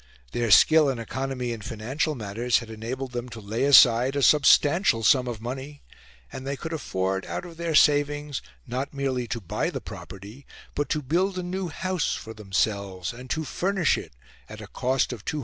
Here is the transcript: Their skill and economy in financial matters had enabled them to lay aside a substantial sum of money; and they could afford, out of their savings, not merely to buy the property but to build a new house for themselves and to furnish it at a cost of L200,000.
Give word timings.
Their 0.31 0.49
skill 0.49 0.89
and 0.89 0.99
economy 0.99 1.51
in 1.51 1.61
financial 1.61 2.15
matters 2.15 2.57
had 2.57 2.71
enabled 2.71 3.11
them 3.11 3.29
to 3.29 3.39
lay 3.39 3.65
aside 3.65 4.15
a 4.15 4.23
substantial 4.23 5.03
sum 5.03 5.27
of 5.27 5.39
money; 5.39 5.83
and 6.33 6.43
they 6.47 6.57
could 6.57 6.73
afford, 6.73 7.23
out 7.27 7.45
of 7.45 7.57
their 7.57 7.75
savings, 7.75 8.41
not 8.65 8.95
merely 8.95 9.27
to 9.27 9.39
buy 9.39 9.69
the 9.69 9.79
property 9.79 10.47
but 10.73 10.89
to 10.89 11.03
build 11.03 11.37
a 11.37 11.43
new 11.43 11.67
house 11.67 12.15
for 12.15 12.33
themselves 12.33 13.13
and 13.13 13.29
to 13.29 13.43
furnish 13.43 13.95
it 13.95 14.13
at 14.49 14.59
a 14.59 14.65
cost 14.65 15.13
of 15.13 15.23
L200,000. 15.23 15.39